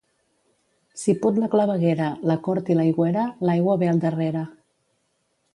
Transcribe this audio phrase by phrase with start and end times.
[1.01, 4.47] Si put la claveguera, la cort i l'aigüera, l'aigua ve al darrere.